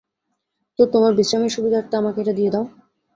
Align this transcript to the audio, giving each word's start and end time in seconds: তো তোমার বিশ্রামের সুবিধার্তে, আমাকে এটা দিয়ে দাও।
তো 0.79 0.93
তোমার 0.93 1.11
বিশ্রামের 1.15 1.51
সুবিধার্তে, 1.51 1.93
আমাকে 1.97 2.17
এটা 2.21 2.33
দিয়ে 2.33 2.51
দাও। 2.53 2.65